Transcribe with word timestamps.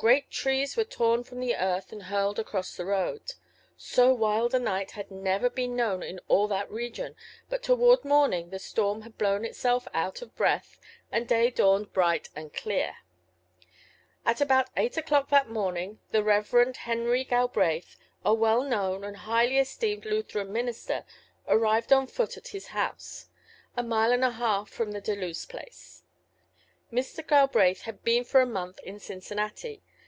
Great 0.00 0.30
trees 0.30 0.78
were 0.78 0.84
torn 0.84 1.22
from 1.22 1.40
the 1.40 1.54
earth 1.54 1.92
and 1.92 2.04
hurled 2.04 2.38
across 2.38 2.74
the 2.74 2.86
roads. 2.86 3.36
So 3.76 4.14
wild 4.14 4.54
a 4.54 4.58
night 4.58 4.92
had 4.92 5.10
never 5.10 5.50
been 5.50 5.76
known 5.76 6.02
in 6.02 6.18
all 6.26 6.48
that 6.48 6.70
region, 6.70 7.14
but 7.50 7.62
toward 7.62 8.02
morning 8.02 8.48
the 8.48 8.58
storm 8.58 9.02
had 9.02 9.18
blown 9.18 9.44
itself 9.44 9.86
out 9.92 10.22
of 10.22 10.34
breath 10.34 10.78
and 11.12 11.28
day 11.28 11.50
dawned 11.50 11.92
bright 11.92 12.30
and 12.34 12.50
clear. 12.54 12.96
At 14.24 14.40
about 14.40 14.70
eight 14.74 14.94
oŌĆÖclock 14.94 15.28
that 15.28 15.50
morning 15.50 15.98
the 16.12 16.22
Rev. 16.24 16.50
Henry 16.78 17.22
Galbraith, 17.22 17.96
a 18.24 18.32
well 18.32 18.62
known 18.62 19.04
and 19.04 19.18
highly 19.18 19.58
esteemed 19.58 20.06
Lutheran 20.06 20.50
minister, 20.50 21.04
arrived 21.46 21.92
on 21.92 22.06
foot 22.06 22.38
at 22.38 22.48
his 22.48 22.68
house, 22.68 23.26
a 23.76 23.82
mile 23.82 24.12
and 24.12 24.24
a 24.24 24.30
half 24.30 24.70
from 24.70 24.92
the 24.92 25.02
Deluse 25.02 25.44
place. 25.44 26.04
Mr. 26.90 27.24
Galbraith 27.24 27.82
had 27.82 28.02
been 28.02 28.24
for 28.24 28.40
a 28.40 28.46
month 28.46 28.80
in 28.80 28.98
Cincinnati. 28.98 29.82